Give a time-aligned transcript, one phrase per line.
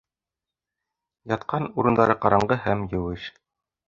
[1.33, 3.29] Ятҡан урындары ҡараңғы һәм еүеш.